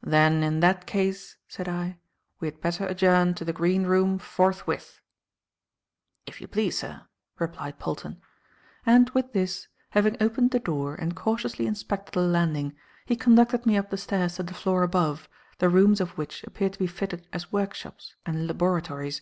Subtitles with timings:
[0.00, 1.98] "Then in that case," said I,
[2.40, 4.98] "we had better adjourn to the green room forthwith."
[6.24, 7.06] "If you please, sir,"
[7.38, 8.22] replied Polton;
[8.86, 13.76] and with this, having opened the door and cautiously inspected the landing, he conducted me
[13.76, 15.28] up the stairs to the floor above,
[15.58, 19.20] the rooms of which appeared to be fitted as workshops and laboratories.